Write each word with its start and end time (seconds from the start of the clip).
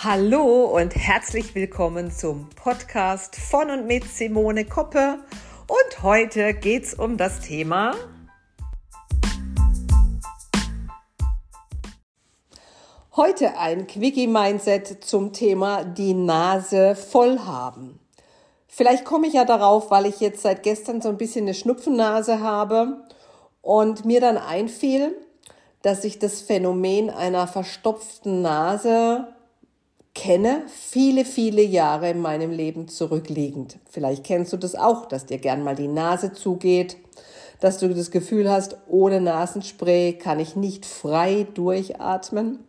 Hallo 0.00 0.66
und 0.66 0.94
herzlich 0.94 1.56
willkommen 1.56 2.12
zum 2.12 2.50
Podcast 2.50 3.34
von 3.34 3.68
und 3.68 3.88
mit 3.88 4.04
Simone 4.04 4.64
Koppe. 4.64 5.18
Und 5.66 6.02
heute 6.04 6.54
geht 6.54 6.84
es 6.84 6.94
um 6.94 7.16
das 7.16 7.40
Thema 7.40 7.96
Heute 13.16 13.58
ein 13.58 13.88
Quickie-Mindset 13.88 15.02
zum 15.02 15.32
Thema 15.32 15.82
die 15.82 16.14
Nase 16.14 16.94
voll 16.94 17.40
haben. 17.40 17.98
Vielleicht 18.68 19.04
komme 19.04 19.26
ich 19.26 19.32
ja 19.32 19.44
darauf, 19.44 19.90
weil 19.90 20.06
ich 20.06 20.20
jetzt 20.20 20.42
seit 20.42 20.62
gestern 20.62 21.02
so 21.02 21.08
ein 21.08 21.18
bisschen 21.18 21.46
eine 21.46 21.54
Schnupfennase 21.54 22.38
habe 22.38 23.02
und 23.62 24.04
mir 24.04 24.20
dann 24.20 24.38
einfiel, 24.38 25.16
dass 25.82 26.04
ich 26.04 26.20
das 26.20 26.40
Phänomen 26.40 27.10
einer 27.10 27.48
verstopften 27.48 28.42
Nase 28.42 29.26
kenne, 30.14 30.62
viele, 30.68 31.24
viele 31.24 31.62
Jahre 31.62 32.10
in 32.10 32.20
meinem 32.20 32.50
Leben 32.50 32.88
zurückliegend. 32.88 33.78
Vielleicht 33.88 34.24
kennst 34.24 34.52
du 34.52 34.56
das 34.56 34.74
auch, 34.74 35.06
dass 35.06 35.26
dir 35.26 35.38
gern 35.38 35.62
mal 35.62 35.76
die 35.76 35.88
Nase 35.88 36.32
zugeht, 36.32 36.96
dass 37.60 37.78
du 37.78 37.88
das 37.88 38.10
Gefühl 38.10 38.50
hast, 38.50 38.76
ohne 38.86 39.20
Nasenspray 39.20 40.14
kann 40.14 40.40
ich 40.40 40.56
nicht 40.56 40.86
frei 40.86 41.46
durchatmen. 41.54 42.60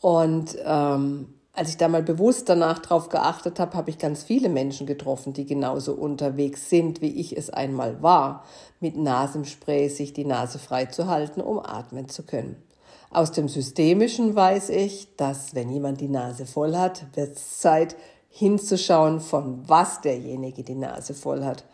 Und 0.00 0.56
ähm, 0.64 1.34
als 1.52 1.70
ich 1.70 1.76
da 1.76 1.88
mal 1.88 2.02
bewusst 2.02 2.48
danach 2.48 2.78
drauf 2.78 3.08
geachtet 3.08 3.58
habe, 3.58 3.76
habe 3.76 3.90
ich 3.90 3.98
ganz 3.98 4.22
viele 4.22 4.48
Menschen 4.48 4.86
getroffen, 4.86 5.32
die 5.32 5.44
genauso 5.44 5.92
unterwegs 5.92 6.70
sind, 6.70 7.00
wie 7.00 7.20
ich 7.20 7.36
es 7.36 7.50
einmal 7.50 8.00
war, 8.00 8.44
mit 8.78 8.96
Nasenspray 8.96 9.88
sich 9.88 10.12
die 10.12 10.24
Nase 10.24 10.60
frei 10.60 10.86
zu 10.86 11.08
halten, 11.08 11.40
um 11.40 11.58
atmen 11.58 12.08
zu 12.08 12.22
können. 12.22 12.62
Aus 13.10 13.32
dem 13.32 13.48
Systemischen 13.48 14.36
weiß 14.36 14.68
ich, 14.68 15.16
dass 15.16 15.54
wenn 15.54 15.70
jemand 15.70 16.00
die 16.00 16.08
Nase 16.08 16.44
voll 16.44 16.76
hat, 16.76 17.06
wird 17.14 17.36
es 17.36 17.58
Zeit 17.58 17.96
hinzuschauen, 18.28 19.20
von 19.20 19.62
was 19.66 20.02
derjenige 20.02 20.62
die 20.62 20.74
Nase 20.74 21.14
voll 21.14 21.42
hat. 21.42 21.64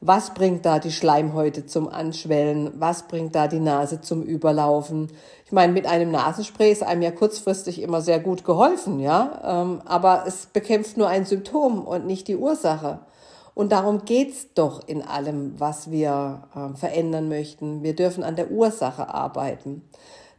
Was 0.00 0.32
bringt 0.32 0.64
da 0.64 0.78
die 0.78 0.92
Schleimhäute 0.92 1.66
zum 1.66 1.88
Anschwellen? 1.88 2.70
Was 2.76 3.08
bringt 3.08 3.34
da 3.34 3.48
die 3.48 3.58
Nase 3.58 4.00
zum 4.00 4.22
Überlaufen? 4.22 5.10
Ich 5.44 5.50
meine, 5.50 5.72
mit 5.72 5.86
einem 5.86 6.12
Nasenspray 6.12 6.70
ist 6.70 6.84
einem 6.84 7.02
ja 7.02 7.10
kurzfristig 7.10 7.82
immer 7.82 8.00
sehr 8.00 8.20
gut 8.20 8.44
geholfen, 8.44 9.00
ja, 9.00 9.62
ähm, 9.62 9.82
aber 9.84 10.22
es 10.28 10.46
bekämpft 10.46 10.96
nur 10.96 11.08
ein 11.08 11.26
Symptom 11.26 11.84
und 11.84 12.06
nicht 12.06 12.28
die 12.28 12.36
Ursache. 12.36 13.00
Und 13.54 13.72
darum 13.72 14.04
geht's 14.04 14.54
doch 14.54 14.86
in 14.86 15.02
allem, 15.02 15.58
was 15.58 15.90
wir 15.90 16.44
äh, 16.54 16.76
verändern 16.76 17.28
möchten. 17.28 17.82
Wir 17.82 17.96
dürfen 17.96 18.22
an 18.22 18.36
der 18.36 18.52
Ursache 18.52 19.12
arbeiten. 19.12 19.82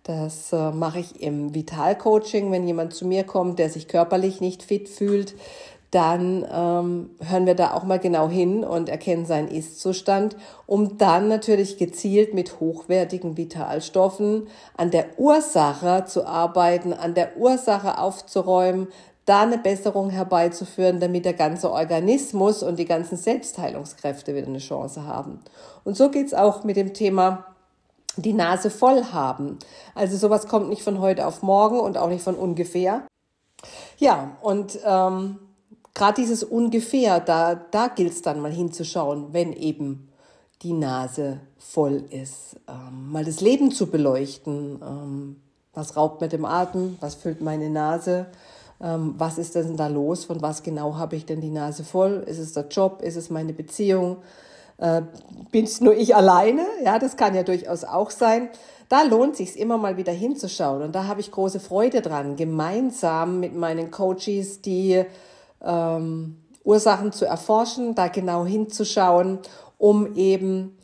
Das 0.03 0.53
äh, 0.53 0.71
mache 0.71 0.99
ich 0.99 1.21
im 1.21 1.53
Vitalcoaching, 1.53 2.51
wenn 2.51 2.65
jemand 2.65 2.93
zu 2.93 3.05
mir 3.05 3.23
kommt, 3.23 3.59
der 3.59 3.69
sich 3.69 3.87
körperlich 3.87 4.41
nicht 4.41 4.63
fit 4.63 4.89
fühlt, 4.89 5.35
dann 5.91 6.45
ähm, 6.51 7.09
hören 7.19 7.47
wir 7.47 7.55
da 7.55 7.73
auch 7.73 7.83
mal 7.83 7.97
genau 7.97 8.29
hin 8.29 8.63
und 8.63 8.89
erkennen 8.89 9.25
seinen 9.25 9.47
Ist-Zustand, 9.47 10.35
um 10.67 10.97
dann 10.99 11.27
natürlich 11.27 11.77
gezielt 11.77 12.33
mit 12.33 12.59
hochwertigen 12.59 13.37
Vitalstoffen 13.37 14.47
an 14.77 14.91
der 14.91 15.19
Ursache 15.19 16.05
zu 16.05 16.27
arbeiten, 16.27 16.93
an 16.93 17.15
der 17.15 17.37
Ursache 17.37 17.97
aufzuräumen, 17.97 18.87
da 19.25 19.41
eine 19.41 19.57
Besserung 19.57 20.09
herbeizuführen, 20.09 20.99
damit 20.99 21.25
der 21.25 21.33
ganze 21.33 21.71
Organismus 21.71 22.63
und 22.63 22.77
die 22.77 22.85
ganzen 22.85 23.17
Selbstheilungskräfte 23.17 24.35
wieder 24.35 24.47
eine 24.47 24.57
Chance 24.59 25.05
haben. 25.05 25.39
Und 25.83 25.97
so 25.97 26.09
geht's 26.09 26.33
auch 26.33 26.63
mit 26.63 26.77
dem 26.77 26.93
Thema 26.93 27.45
die 28.15 28.33
Nase 28.33 28.69
voll 28.69 29.05
haben. 29.11 29.57
Also 29.95 30.17
sowas 30.17 30.47
kommt 30.47 30.69
nicht 30.69 30.81
von 30.81 30.99
heute 30.99 31.25
auf 31.27 31.41
morgen 31.41 31.79
und 31.79 31.97
auch 31.97 32.09
nicht 32.09 32.23
von 32.23 32.35
ungefähr. 32.35 33.03
Ja, 33.97 34.37
und 34.41 34.79
ähm, 34.85 35.39
gerade 35.93 36.21
dieses 36.21 36.43
ungefähr, 36.43 37.19
da, 37.19 37.55
da 37.55 37.87
gilt 37.87 38.13
es 38.13 38.21
dann 38.21 38.39
mal 38.39 38.51
hinzuschauen, 38.51 39.33
wenn 39.33 39.53
eben 39.53 40.09
die 40.61 40.73
Nase 40.73 41.39
voll 41.57 42.03
ist. 42.09 42.57
Ähm, 42.67 43.11
mal 43.11 43.25
das 43.25 43.41
Leben 43.41 43.71
zu 43.71 43.87
beleuchten. 43.87 44.81
Ähm, 44.81 45.41
was 45.73 45.95
raubt 45.95 46.21
mir 46.21 46.27
dem 46.27 46.45
Atem? 46.45 46.97
Was 46.99 47.15
füllt 47.15 47.41
meine 47.41 47.69
Nase? 47.69 48.27
Ähm, 48.81 49.15
was 49.17 49.37
ist 49.37 49.55
denn 49.55 49.77
da 49.77 49.87
los? 49.87 50.25
Von 50.25 50.41
was 50.41 50.63
genau 50.63 50.95
habe 50.95 51.15
ich 51.15 51.25
denn 51.25 51.41
die 51.41 51.49
Nase 51.49 51.83
voll? 51.83 52.23
Ist 52.27 52.39
es 52.39 52.53
der 52.53 52.67
Job? 52.67 53.01
Ist 53.01 53.15
es 53.15 53.29
meine 53.29 53.53
Beziehung? 53.53 54.17
Äh, 54.79 55.01
bin's 55.51 55.81
nur 55.81 55.95
ich 55.95 56.15
alleine? 56.15 56.65
Ja, 56.83 56.99
das 56.99 57.17
kann 57.17 57.35
ja 57.35 57.43
durchaus 57.43 57.83
auch 57.83 58.11
sein. 58.11 58.49
Da 58.87 59.03
lohnt 59.03 59.35
sich's 59.35 59.55
immer 59.55 59.77
mal 59.77 59.97
wieder 59.97 60.11
hinzuschauen 60.11 60.81
und 60.81 60.95
da 60.95 61.05
habe 61.05 61.21
ich 61.21 61.31
große 61.31 61.59
Freude 61.59 62.01
dran, 62.01 62.35
gemeinsam 62.35 63.39
mit 63.39 63.55
meinen 63.55 63.91
Coaches 63.91 64.61
die 64.61 65.03
ähm, 65.63 66.37
Ursachen 66.63 67.11
zu 67.11 67.25
erforschen, 67.25 67.93
da 67.93 68.07
genau 68.07 68.45
hinzuschauen, 68.45 69.39
um 69.77 70.15
eben 70.15 70.78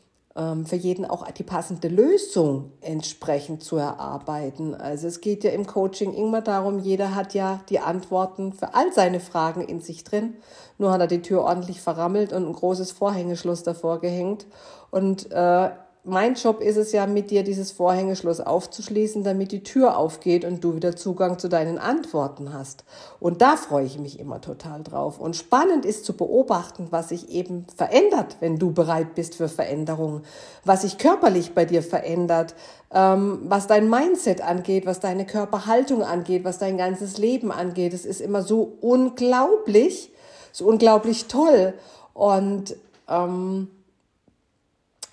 für 0.66 0.76
jeden 0.76 1.06
auch 1.06 1.26
die 1.32 1.44
passende 1.44 1.88
Lösung 1.88 2.74
entsprechend 2.82 3.64
zu 3.64 3.78
erarbeiten. 3.78 4.76
Also 4.76 5.08
es 5.08 5.22
geht 5.22 5.46
ja 5.46 5.52
im 5.52 5.66
Coaching 5.66 6.14
immer 6.14 6.42
darum, 6.42 6.80
jeder 6.80 7.16
hat 7.16 7.34
ja 7.34 7.62
die 7.70 7.80
Antworten 7.80 8.52
für 8.52 8.74
all 8.74 8.92
seine 8.92 9.22
Fragen 9.22 9.62
in 9.62 9.80
sich 9.80 10.04
drin. 10.04 10.34
Nur 10.78 10.92
hat 10.92 11.00
er 11.00 11.08
die 11.08 11.22
Tür 11.22 11.44
ordentlich 11.44 11.80
verrammelt 11.80 12.34
und 12.34 12.46
ein 12.46 12.54
großes 12.54 12.92
Vorhängeschloss 12.92 13.64
davor 13.64 14.02
gehängt. 14.02 14.46
Und 14.92 15.32
äh, 15.32 15.70
mein 16.06 16.36
Job 16.36 16.62
ist 16.62 16.78
es 16.78 16.92
ja, 16.92 17.08
mit 17.08 17.32
dir 17.32 17.44
dieses 17.44 17.72
Vorhängeschloss 17.72 18.40
aufzuschließen, 18.40 19.24
damit 19.24 19.52
die 19.52 19.64
Tür 19.64 19.98
aufgeht 19.98 20.46
und 20.46 20.64
du 20.64 20.76
wieder 20.76 20.96
Zugang 20.96 21.40
zu 21.40 21.50
deinen 21.50 21.78
Antworten 21.78 22.54
hast. 22.54 22.86
Und 23.20 23.42
da 23.42 23.58
freue 23.58 23.86
ich 23.86 23.98
mich 23.98 24.20
immer 24.20 24.40
total 24.40 24.84
drauf. 24.84 25.20
Und 25.20 25.36
spannend 25.36 25.84
ist 25.84 26.06
zu 26.06 26.16
beobachten, 26.16 26.88
was 26.92 27.10
sich 27.10 27.30
eben 27.30 27.66
verändert, 27.76 28.38
wenn 28.40 28.60
du 28.60 28.72
bereit 28.72 29.16
bist 29.16 29.36
für 29.36 29.50
Veränderungen, 29.50 30.22
was 30.64 30.84
sich 30.84 30.98
körperlich 30.98 31.54
bei 31.54 31.66
dir 31.66 31.82
verändert, 31.82 32.56
ähm, 32.92 33.42
was 33.46 33.68
dein 33.68 33.90
Mindset 33.90 34.42
angeht, 34.42 34.86
was 34.86 35.00
deine 35.00 35.26
Körperhaltung 35.26 36.04
angeht, 36.04 36.44
was 36.46 36.60
dein 36.60 36.78
ganzes 36.78 37.18
Leben 37.18 37.52
angeht. 37.52 37.94
Es 37.94 38.06
ist 38.06 38.22
immer 38.22 38.44
so 38.44 38.78
unglaublich, 38.82 40.12
so 40.52 40.66
unglaublich 40.68 41.26
toll. 41.26 41.74
Und 42.14 42.76
ähm, 43.10 43.70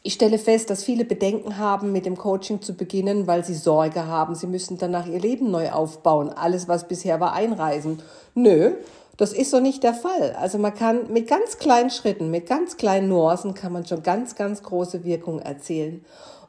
ich 0.05 0.15
stelle 0.15 0.39
fest, 0.39 0.69
dass 0.69 0.83
viele 0.83 1.05
Bedenken 1.05 1.59
haben, 1.59 1.93
mit 1.93 2.07
dem 2.07 2.17
Coaching 2.17 2.61
zu 2.61 2.75
beginnen, 2.75 3.27
weil 3.27 3.45
sie 3.45 3.55
Sorge 3.55 4.07
haben, 4.07 4.35
sie 4.35 4.49
müssen 4.49 4.77
danach 4.77 5.07
ihr 5.07 5.21
Leben 5.21 5.51
neu 5.51 5.71
aufbauen. 5.71 6.31
Alles, 6.31 6.67
was 6.67 6.89
bisher 6.89 7.21
war, 7.21 7.35
einreisen. 7.35 8.03
Nö, 8.35 8.73
das 9.17 9.33
ist 9.33 9.51
so 9.51 9.61
nicht 9.61 9.85
der 9.85 9.95
Fall. 9.95 10.35
Also 10.41 10.59
man 10.59 10.75
kann 10.75 11.13
mit 11.13 11.29
ganz 11.29 11.59
kleinen 11.59 11.91
Schritten, 11.91 12.31
mit 12.33 12.47
ganz 12.49 12.77
kleinen 12.77 13.09
Nuancen 13.09 13.55
kann 13.55 13.73
man 13.73 13.87
schon 13.87 14.03
ganz, 14.03 14.35
ganz 14.35 14.65
große 14.65 15.05
Wirkung 15.05 15.39
erzielen. 15.39 16.05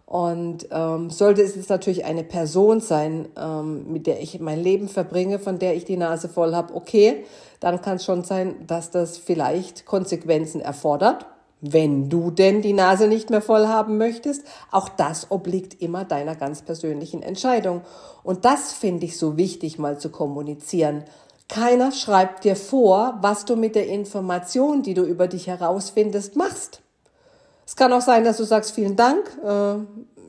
Und 0.07 0.67
ähm, 0.71 1.09
sollte 1.09 1.43
es 1.43 1.55
jetzt 1.55 1.69
natürlich 1.69 2.05
eine 2.05 2.23
Person 2.23 2.81
sein, 2.81 3.27
ähm, 3.39 3.91
mit 3.91 4.07
der 4.07 4.21
ich 4.21 4.39
mein 4.39 4.61
Leben 4.61 4.87
verbringe, 4.87 5.37
von 5.39 5.59
der 5.59 5.75
ich 5.75 5.85
die 5.85 5.97
Nase 5.97 6.27
voll 6.27 6.55
habe, 6.55 6.75
okay, 6.75 7.23
dann 7.59 7.81
kann 7.81 7.97
es 7.97 8.05
schon 8.05 8.23
sein, 8.23 8.55
dass 8.67 8.91
das 8.91 9.17
vielleicht 9.17 9.85
Konsequenzen 9.85 10.59
erfordert 10.59 11.25
wenn 11.65 12.09
du 12.09 12.29
denn 12.29 12.61
die 12.61 12.73
Nase 12.73 13.07
nicht 13.07 13.29
mehr 13.29 13.41
voll 13.41 13.67
haben 13.67 13.97
möchtest. 13.97 14.43
Auch 14.69 14.89
das 14.89 15.31
obliegt 15.31 15.81
immer 15.81 16.03
deiner 16.03 16.35
ganz 16.35 16.61
persönlichen 16.61 17.23
Entscheidung. 17.23 17.81
Und 18.21 18.43
das 18.43 18.73
finde 18.73 19.05
ich 19.05 19.17
so 19.17 19.37
wichtig 19.37 19.79
mal 19.79 19.97
zu 19.97 20.09
kommunizieren. 20.09 21.05
Keiner 21.47 21.93
schreibt 21.93 22.43
dir 22.43 22.57
vor, 22.57 23.17
was 23.21 23.45
du 23.45 23.55
mit 23.55 23.75
der 23.75 23.87
Information, 23.87 24.83
die 24.83 24.93
du 24.93 25.03
über 25.03 25.27
dich 25.27 25.47
herausfindest, 25.47 26.35
machst. 26.35 26.81
Es 27.65 27.77
kann 27.77 27.93
auch 27.93 28.01
sein, 28.01 28.25
dass 28.25 28.37
du 28.37 28.43
sagst, 28.43 28.71
vielen 28.71 28.97
Dank, 28.97 29.37
äh, 29.41 29.75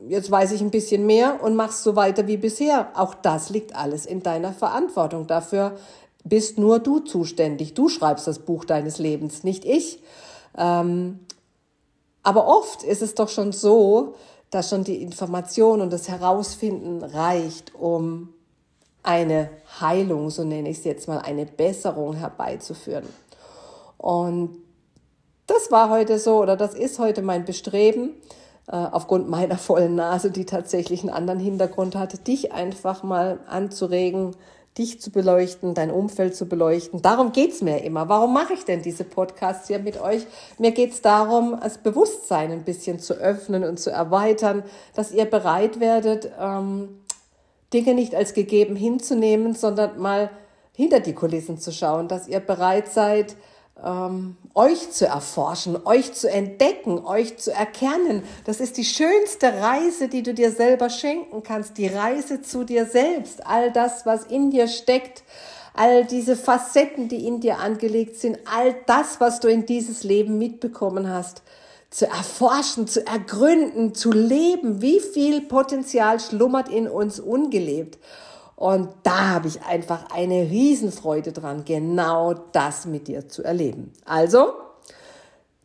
jetzt 0.07 0.31
weiß 0.31 0.53
ich 0.53 0.61
ein 0.61 0.71
bisschen 0.71 1.05
mehr 1.05 1.43
und 1.43 1.55
machst 1.55 1.83
so 1.83 1.97
weiter 1.97 2.27
wie 2.27 2.37
bisher. 2.37 2.91
Auch 2.95 3.13
das 3.13 3.49
liegt 3.49 3.75
alles 3.75 4.05
in 4.05 4.23
deiner 4.23 4.53
Verantwortung. 4.53 5.27
Dafür 5.27 5.75
bist 6.23 6.57
nur 6.57 6.79
du 6.79 6.99
zuständig. 6.99 7.73
Du 7.73 7.89
schreibst 7.89 8.25
das 8.25 8.39
Buch 8.39 8.63
deines 8.63 8.99
Lebens, 8.99 9.43
nicht 9.43 9.65
ich. 9.65 10.01
Ähm, 10.57 11.19
aber 12.23 12.47
oft 12.47 12.83
ist 12.83 13.01
es 13.01 13.15
doch 13.15 13.29
schon 13.29 13.51
so, 13.51 14.15
dass 14.49 14.69
schon 14.69 14.83
die 14.83 15.01
Information 15.01 15.81
und 15.81 15.91
das 15.91 16.07
Herausfinden 16.07 17.03
reicht, 17.03 17.75
um 17.75 18.33
eine 19.03 19.49
Heilung, 19.79 20.29
so 20.29 20.43
nenne 20.43 20.69
ich 20.69 20.79
es 20.79 20.83
jetzt 20.83 21.07
mal, 21.07 21.19
eine 21.19 21.45
Besserung 21.45 22.15
herbeizuführen. 22.15 23.07
Und 23.97 24.57
das 25.47 25.71
war 25.71 25.89
heute 25.89 26.17
so 26.17 26.41
oder 26.41 26.55
das 26.55 26.73
ist 26.73 26.97
heute 26.97 27.21
mein 27.21 27.45
Bestreben, 27.45 28.15
äh, 28.67 28.75
aufgrund 28.75 29.29
meiner 29.29 29.57
vollen 29.57 29.95
Nase, 29.95 30.31
die 30.31 30.45
tatsächlich 30.45 31.01
einen 31.01 31.11
anderen 31.11 31.39
Hintergrund 31.39 31.95
hatte, 31.95 32.17
dich 32.17 32.51
einfach 32.51 33.03
mal 33.03 33.39
anzuregen, 33.47 34.35
dich 34.77 34.99
zu 34.99 35.09
beleuchten, 35.09 35.73
dein 35.73 35.89
Umfeld 35.89 36.35
zu 36.35 36.47
beleuchten. 36.47 37.01
Darum 37.01 37.31
geht's 37.31 37.61
mir 37.61 37.83
immer. 37.83 38.09
Warum 38.09 38.33
mache 38.33 38.53
ich 38.53 38.65
denn 38.65 38.81
diese 38.81 39.05
Podcasts 39.05 39.67
hier 39.67 39.79
mit 39.79 40.01
euch? 40.01 40.27
Mir 40.57 40.71
geht's 40.71 41.01
darum, 41.01 41.57
das 41.61 41.77
Bewusstsein 41.77 42.51
ein 42.51 42.63
bisschen 42.65 42.99
zu 42.99 43.13
öffnen 43.13 43.63
und 43.63 43.79
zu 43.79 43.89
erweitern, 43.89 44.63
dass 44.93 45.11
ihr 45.11 45.25
bereit 45.25 45.79
werdet, 45.79 46.29
ähm, 46.39 46.99
Dinge 47.73 47.93
nicht 47.93 48.15
als 48.15 48.33
gegeben 48.33 48.75
hinzunehmen, 48.75 49.55
sondern 49.55 49.97
mal 49.97 50.29
hinter 50.73 50.99
die 50.99 51.13
Kulissen 51.13 51.57
zu 51.57 51.71
schauen, 51.71 52.07
dass 52.07 52.27
ihr 52.27 52.41
bereit 52.41 52.89
seid, 52.89 53.35
ähm, 53.83 54.37
euch 54.53 54.91
zu 54.91 55.05
erforschen, 55.05 55.77
euch 55.85 56.13
zu 56.13 56.29
entdecken, 56.29 57.05
euch 57.05 57.37
zu 57.37 57.51
erkennen. 57.51 58.23
Das 58.45 58.59
ist 58.59 58.77
die 58.77 58.85
schönste 58.85 59.59
Reise, 59.59 60.07
die 60.07 60.23
du 60.23 60.33
dir 60.33 60.51
selber 60.51 60.89
schenken 60.89 61.43
kannst, 61.43 61.77
die 61.77 61.87
Reise 61.87 62.41
zu 62.41 62.63
dir 62.63 62.85
selbst, 62.85 63.45
all 63.45 63.71
das, 63.71 64.05
was 64.05 64.25
in 64.25 64.51
dir 64.51 64.67
steckt, 64.67 65.23
all 65.73 66.05
diese 66.05 66.35
Facetten, 66.35 67.09
die 67.09 67.27
in 67.27 67.41
dir 67.41 67.59
angelegt 67.59 68.15
sind, 68.15 68.39
all 68.45 68.75
das, 68.85 69.19
was 69.19 69.39
du 69.41 69.49
in 69.49 69.65
dieses 69.65 70.03
Leben 70.03 70.37
mitbekommen 70.37 71.09
hast, 71.09 71.41
zu 71.89 72.07
erforschen, 72.07 72.87
zu 72.87 73.05
ergründen, 73.05 73.93
zu 73.93 74.11
leben. 74.11 74.81
Wie 74.81 74.99
viel 74.99 75.41
Potenzial 75.41 76.19
schlummert 76.19 76.69
in 76.69 76.87
uns 76.87 77.19
ungelebt? 77.19 77.97
Und 78.55 78.89
da 79.03 79.29
habe 79.31 79.47
ich 79.47 79.61
einfach 79.63 80.09
eine 80.13 80.49
Riesenfreude 80.49 81.33
dran, 81.33 81.65
genau 81.65 82.33
das 82.33 82.85
mit 82.85 83.07
dir 83.07 83.27
zu 83.27 83.43
erleben. 83.43 83.91
Also, 84.05 84.53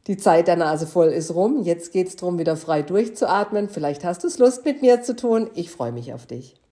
die 0.06 0.16
Zeit 0.16 0.48
der 0.48 0.56
Nase 0.56 0.86
voll 0.86 1.08
ist 1.08 1.32
rum. 1.34 1.62
Jetzt 1.62 1.92
geht's 1.92 2.16
drum, 2.16 2.38
wieder 2.38 2.56
frei 2.56 2.82
durchzuatmen. 2.82 3.68
Vielleicht 3.68 4.04
hast 4.04 4.24
du 4.24 4.28
es 4.28 4.38
Lust, 4.38 4.64
mit 4.64 4.82
mir 4.82 5.02
zu 5.02 5.14
tun. 5.14 5.50
Ich 5.54 5.70
freue 5.70 5.92
mich 5.92 6.12
auf 6.12 6.26
dich. 6.26 6.60